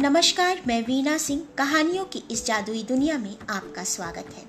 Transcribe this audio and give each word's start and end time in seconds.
नमस्कार, 0.00 0.60
मैं 0.66 0.80
वीना 0.82 1.16
सिंह। 1.18 1.40
कहानियों 1.58 2.04
की 2.04 2.22
इस 2.30 2.44
जादुई 2.46 2.82
दुनिया 2.82 3.16
में 3.18 3.36
आपका 3.50 3.84
स्वागत 3.84 4.26
है। 4.34 4.42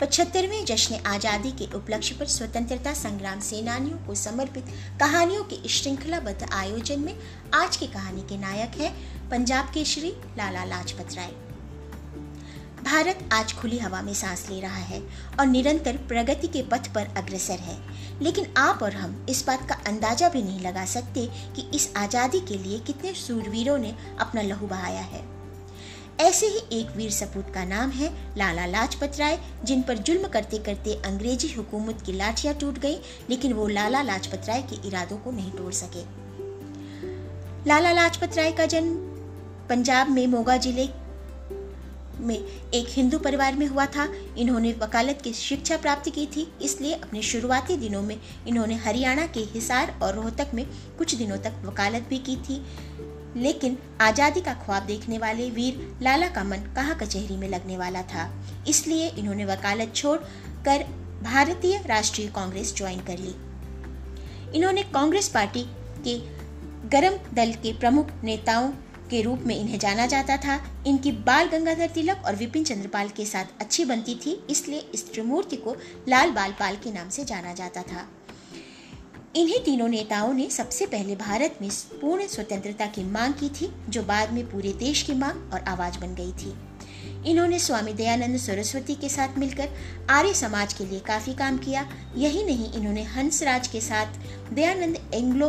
पचहत्तरवें 0.00 0.64
जश्न 0.64 1.00
आज़ादी 1.06 1.50
के 1.52 1.66
उपलक्ष्य 1.76 2.14
पर 2.18 2.26
स्वतंत्रता 2.26 2.92
संग्राम 2.92 3.40
सेनानियों 3.40 3.98
को 4.06 4.14
समर्पित 4.14 4.68
कहानियों 5.00 5.44
के 5.44 5.68
श्रृंखलाबद्ध 5.68 6.48
आयोजन 6.52 7.00
में 7.00 7.14
आज 7.54 7.76
की 7.76 7.86
कहानी 7.86 8.22
के 8.22 8.38
नायक 8.38 8.80
है 8.80 8.90
पंजाब 9.30 9.70
के 9.74 9.84
श्री 9.84 10.14
लाला 10.38 10.64
लाजपत 10.64 11.14
राय। 11.16 11.32
भारत 12.84 13.28
आज 13.32 13.52
खुली 13.52 13.78
हवा 13.78 14.02
में 14.02 14.14
सांस 14.14 14.48
ले 14.50 14.60
रहा 14.60 14.82
है 14.84 15.02
और 15.40 15.46
निरंतर 15.46 15.96
प्रगति 16.08 16.48
के 16.48 16.62
पथ 16.62 16.92
पर 16.94 17.14
अग्रसर 17.16 17.58
है। 17.60 17.78
लेकिन 18.22 18.46
आप 18.56 18.82
और 18.82 18.92
हम 18.92 19.26
इस 19.28 19.44
बात 19.46 19.68
का 19.68 19.74
अंदाज़ा 19.86 20.28
भी 20.28 20.42
नहीं 20.42 20.60
लगा 20.60 20.84
सकते 20.86 21.26
कि 21.56 21.68
इस 21.74 21.92
आज़ादी 21.96 22.40
के 22.40 22.56
लिए 22.58 22.78
कितने 22.78 23.12
सूरवीरों 23.16 23.78
ने 23.78 23.94
अपना 24.20 24.42
लहू 24.42 24.66
बहाया 24.66 25.00
है। 25.02 25.22
ऐसे 26.20 26.46
ही 26.46 26.80
एक 26.80 26.90
वीर 26.96 27.10
सपूत 27.10 27.52
का 27.54 27.64
नाम 27.64 27.90
है 27.90 28.08
लाला 28.38 28.64
लाजपत 28.66 29.18
राय, 29.18 29.38
जिन 29.64 29.82
पर 29.82 29.98
जुल्म 29.98 30.28
करते 30.28 30.58
करते 30.58 30.94
अंग्रेज़ी 31.06 31.52
हुकूमत 31.52 32.02
की 32.06 32.12
लाठियाँ 32.12 32.54
टूट 32.54 32.78
गई, 32.78 32.98
लेकिन 33.30 33.52
वो 33.52 33.66
लाला 33.68 34.02
लाजपत 34.02 34.48
राय 34.48 34.62
के 34.62 34.88
इरादों 34.88 35.16
को 35.16 35.30
नहीं 35.30 35.50
तोड़ 35.52 35.72
सके। 35.72 36.02
लाला 37.68 37.92
लाजपत 37.92 38.36
राय 38.36 38.52
का 38.52 38.66
जन्म 38.66 38.94
पंजाब 39.68 40.08
में 40.08 40.26
मोगा 40.26 40.56
ज़िले 40.56 40.86
में 42.20 42.36
एक 42.36 42.86
हिंदू 42.88 43.18
परिवार 43.18 43.56
में 43.56 43.66
हुआ 43.66 43.86
था। 43.86 44.06
इन्होंने 44.38 44.72
वकालत 44.72 45.20
की 45.24 45.32
शिक्षा 45.32 45.76
प्राप्त 45.76 46.10
की 46.10 46.26
थी। 46.26 46.46
इसलिए 46.62 46.94
अपने 46.94 47.22
शुरुआती 47.22 47.76
दिनों 47.76 48.02
में 48.02 48.16
इन्होंने 48.46 48.74
हरियाणा 48.76 49.26
के 49.26 49.40
हिसार 49.52 49.98
और 50.02 50.14
रोहतक 50.14 50.54
में 50.54 50.64
कुछ 50.98 51.14
दिनों 51.14 51.36
तक 51.38 51.62
वकालत 51.64 52.06
भी 52.08 52.18
की 52.18 52.36
थी। 52.38 52.62
लेकिन 53.36 53.76
आज़ादी 54.00 54.40
का 54.40 54.52
ख्वाब 54.54 54.82
देखने 54.82 55.18
वाले 55.18 55.48
वीर 55.50 55.98
लाला 56.02 56.28
का 56.28 56.44
मन 56.44 56.72
कहाँ 56.76 56.96
कचहरी 56.98 57.36
में 57.36 57.48
लगने 57.48 57.76
वाला 57.76 58.02
था। 58.04 58.30
इसलिए 58.68 59.08
इन्होंने 59.08 59.44
वकालत 59.44 59.92
छोड़ 59.94 60.18
कर 60.64 60.84
भारतीय 61.22 61.76
राष्ट्रीय 61.86 62.28
कांग्रेस 62.28 62.74
ज्वाइन 62.76 63.00
कर 63.00 63.18
ली। 63.18 63.34
इन्होंने 64.56 64.82
कांग्रेस 64.84 65.28
पार्टी 65.28 65.62
के 66.06 66.18
गरम 66.88 67.18
दल 67.34 67.52
के 67.52 67.72
प्रमुख 67.72 68.10
नेताओं 68.24 68.70
के 69.10 69.22
रूप 69.22 69.42
में 69.46 69.54
इन्हें 69.60 69.78
जाना 69.78 70.06
जाता 70.06 70.36
था। 70.36 70.60
इनकी 70.86 71.12
बाल 71.12 71.48
गंगाधर 71.48 71.86
तिलक 71.86 72.22
और 72.26 72.36
विपिन 72.36 72.64
चंद्रपाल 72.64 73.08
के 73.08 73.24
साथ 73.24 73.60
अच्छी 73.60 73.84
बनती 73.84 74.14
थी, 74.14 74.38
इसलिए 74.50 74.88
इस 74.94 75.10
त्रिमूर्ति 75.12 75.56
को 75.56 75.76
लाल 76.08 76.30
बाल 76.30 76.52
पाल 76.52 76.76
के 76.76 76.92
नाम 76.92 77.08
से 77.08 77.24
जाना 77.24 77.52
जाता 77.52 77.82
था। 77.82 78.06
इन्हीं 79.36 79.58
तीनों 79.58 79.88
नेताओं 79.88 80.32
ने 80.32 80.48
सबसे 80.50 80.86
पहले 80.86 81.16
भारत 81.16 81.58
में 81.62 81.68
पूर्ण 82.00 82.26
स्वतंत्रता 82.26 82.86
की 82.86 83.04
मांग 83.04 83.34
की 83.34 83.48
थी, 83.50 83.72
जो 83.88 84.02
बाद 84.02 84.32
में 84.32 84.44
पूरे 84.50 84.72
देश 84.72 85.02
की 85.02 85.14
मांग 85.14 85.52
और 85.52 85.60
आवाज़ 85.60 85.98
बन 85.98 86.14
गई 86.14 86.32
थी। 86.32 86.54
इन्होंने 87.26 87.58
स्वामी 87.58 87.92
दयानंद 87.92 88.36
सरस्वती 88.36 88.94
के 88.94 89.08
साथ 89.08 89.38
मिलकर 89.38 89.68
आर्य 90.10 90.34
समाज 90.34 90.72
के 90.72 90.84
लिए 90.84 91.00
काफ़ी 91.00 91.34
काम 91.34 91.58
किया। 91.58 91.86
यही 92.16 92.44
नहीं, 92.44 92.72
इन्होंने 92.72 93.02
हंसराज 93.04 93.68
के 93.68 93.80
साथ 93.80 94.18
दयानंद 94.52 94.98
एंग्लो 95.14 95.48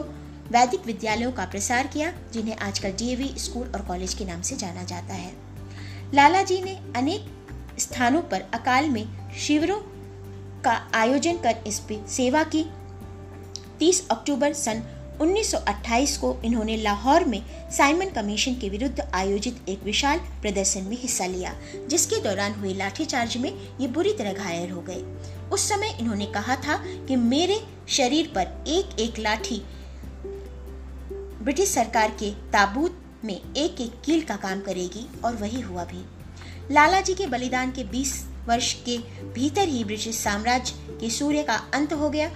वैदिक 0.52 0.86
विद्यालयों 0.86 1.32
का 1.32 1.46
प्रसार 1.46 1.88
किया, 1.88 2.14
जिन्हें 2.34 2.56
आजकल 2.58 2.92
डीएवी 2.92 3.34
स्कूल 3.38 3.68
और 3.68 3.82
कॉलेज 3.82 4.14
के 4.14 4.26
नाम 4.26 4.42
से 4.42 4.56
जाना 4.56 4.84
जाता 4.84 5.14
है। 5.14 5.34
लाला 6.14 6.44
जी 6.44 6.62
ने 6.62 6.80
अनेक 6.96 7.26
स्थानों 7.80 8.22
पर 8.22 8.42
अकाल 8.54 8.90
में 8.90 9.06
शिविरों 9.38 9.80
का 10.62 10.90
आयोजन 10.94 11.38
कर 11.38 11.56
इस 11.68 11.80
पे 11.80 12.00
सेवा 12.08 12.44
की। 12.44 12.66
30 13.80 14.08
अक्टूबर 14.10 14.54
सन 14.54 14.84
1928 15.22 16.18
को 16.18 16.36
इन्होंने 16.46 16.78
लाहौर 16.78 17.24
में 17.24 17.42
साइमन 17.72 18.10
कमीशन 18.10 18.54
के 18.54 18.70
विरुद्ध 18.70 19.12
आयोजित 19.14 19.70
एक 19.70 19.84
विशाल 19.84 20.18
प्रदर्शन 20.18 20.84
में 20.84 20.98
हिस्सा 20.98 21.26
लिया, 21.26 21.54
जिसके 21.90 22.22
दौरान 22.22 22.54
हुए 22.54 22.74
लाठीचार्ज 22.74 23.38
में 23.38 23.78
ये 23.80 23.88
बुरी 23.88 24.14
तरह 24.14 24.34
घायल 24.34 24.70
हो 24.72 24.82
गए। 24.82 25.02
उस 25.50 25.70
समय 25.70 25.98
इन्होंने 26.00 26.26
कहा 26.26 26.56
था 26.56 26.78
कि 27.08 27.16
मेरे 27.16 27.62
शरीर 27.88 28.32
पर 28.36 28.64
एक 28.68 29.00
एक 29.00 29.20
लाठी 29.20 29.62
ब्रिटिश 31.42 31.70
सरकार 31.70 32.12
के 32.12 32.32
ताबूत 32.32 33.00
में 33.26 33.36
एक 33.36 33.82
एक 33.82 33.92
कील 34.06 34.22
का 34.22 34.36
काम 34.36 34.62
करेगी 34.62 35.06
और 35.26 35.36
वही 35.36 35.62
हुआ 35.62 35.84
भी। 35.84 36.04
लाला 36.72 37.02
जी 37.02 37.14
के 37.14 37.28
बलिदान 37.28 37.72
के 37.72 37.84
20 37.84 38.14
वर्ष 38.48 38.74
के 38.74 38.98
भीतर 39.34 39.68
ही 39.68 39.84
ब्रिटिश 39.84 40.18
साम्राज्य 40.18 40.98
के 41.02 41.10
सूर्य 41.10 41.44
का 41.44 41.56
अंत 41.74 41.94
हो 41.94 42.10
गया। 42.10 42.30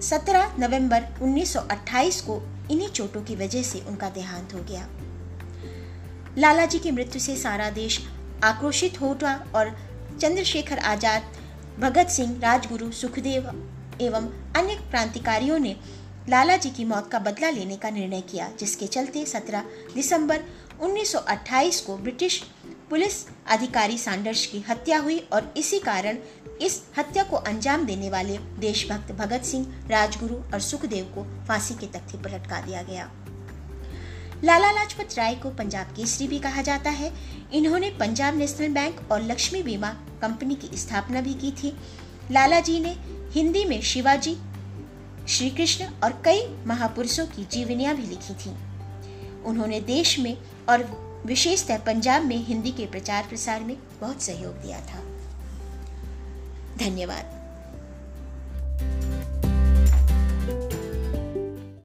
17 0.00 0.58
नवंबर 0.58 1.06
1928 1.22 2.20
को 2.20 2.40
इन्हीं 2.70 2.88
चोटों 2.88 3.22
की 3.22 3.36
वजह 3.36 3.62
से 3.62 3.80
उनका 3.80 4.08
देहांत 4.08 4.54
हो 4.54 4.60
गया। 4.60 4.88
लाला 6.38 6.66
जी 6.66 6.78
की 6.78 6.90
मृत्यु 6.90 7.20
से 7.20 7.36
सारा 7.36 7.70
देश 7.70 8.00
आक्रोशित 8.44 9.00
हो 9.00 9.08
उठा 9.08 9.34
और 9.54 9.76
चंद्रशेखर 10.20 10.78
आज़ाद, 10.78 11.22
भगत 11.78 12.08
सिंह, 12.08 12.40
राजगुरु, 12.42 12.90
सुखदेव 12.92 13.50
एवं 14.00 14.28
अन्य 14.56 14.74
क्रांतिकारियों 14.74 15.58
ने 15.58 15.76
लाला 16.28 16.56
जी 16.56 16.70
की 16.70 16.84
मौत 16.84 17.10
का 17.10 17.18
बदला 17.18 17.50
लेने 17.50 17.76
का 17.76 17.90
निर्णय 17.90 18.20
किया, 18.20 18.50
जिसके 18.60 18.86
चलते 18.86 19.24
17 19.26 19.64
दिसंबर 19.94 20.40
1928 20.80 21.80
को 21.80 21.96
ब्रिटिश 21.96 22.42
पुलिस 22.90 23.26
अधिकारी 23.46 23.98
सांडर्स 23.98 24.46
की 24.46 24.64
हत्या 24.68 24.98
हुई 24.98 25.18
और 25.32 25.54
इसी 25.56 25.78
कारण 25.78 26.18
इस 26.62 26.82
हत्या 26.98 27.22
को 27.22 27.36
अंजाम 27.36 27.84
देने 27.84 28.10
वाले 28.10 28.38
देशभक्त 28.38 29.12
भगत 29.12 29.42
सिंह, 29.42 29.66
राजगुरु 29.88 30.34
और 30.34 30.60
सुखदेव 30.60 31.04
को 31.04 31.24
फांसी 31.46 31.74
के 31.74 31.86
तख्ते 31.86 32.18
पर 32.18 32.34
लटका 32.34 32.60
दिया 32.60 32.82
गया। 32.82 33.10
लाला 34.44 34.70
लाजपत 34.72 35.08
राय 35.18 35.34
को 35.34 35.50
पंजाब 35.50 35.86
केसरी 35.86 36.26
भी 36.28 36.38
कहा 36.38 36.62
जाता 36.62 36.90
है। 36.90 37.12
इन्होंने 37.52 37.90
पंजाब 37.90 38.36
नेशनल 38.36 38.68
बैंक 38.68 39.12
और 39.12 39.22
लक्ष्मी 39.22 39.62
बीमा 39.62 39.90
कंपनी 40.22 40.54
की 40.54 40.76
स्थापना 40.76 41.20
भी 41.20 41.34
की 41.34 41.52
थी। 41.52 41.76
लाला 42.30 42.60
जी 42.60 42.80
ने 42.80 42.96
हिंदी 43.30 43.64
में 43.64 43.80
शिवाजी 43.82 44.36
श्री 45.28 45.50
कृष्ण 45.50 45.84
और 46.04 46.22
कई 46.24 46.64
महापुरुषों 46.66 47.26
की 47.26 47.44
जीवनियाँ 47.44 47.96
भी 47.96 48.02
लिखी 48.02 48.34
थी। 48.34 48.56
उन्होंने 49.44 49.80
देश 49.80 50.18
में 50.18 50.36
और 50.68 50.84
विशेषतः 51.26 51.78
पंजाब 51.78 52.24
में 52.24 52.36
हिंदी 52.36 52.72
के 52.72 52.86
प्रचार 52.86 53.26
प्रसार 53.28 53.60
में 53.60 53.76
बहुत 54.00 54.22
सहयोग 54.22 54.54
दिया 54.54 54.80
था। 54.80 55.00
धन्यवाद। 56.76 57.41